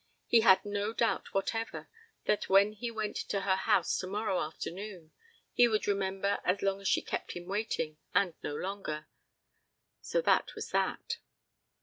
[0.25, 1.87] He had no doubt whatever
[2.25, 5.11] that when he went to her house tomorrow afternoon
[5.53, 9.05] he would remember as long as she kept him waiting and no longer.
[10.01, 11.17] So that was that.